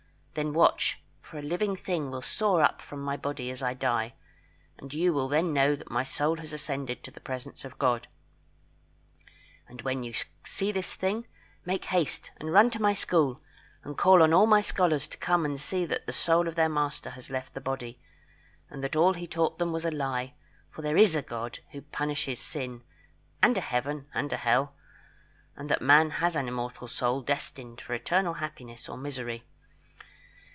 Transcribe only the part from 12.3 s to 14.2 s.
and run to my school, and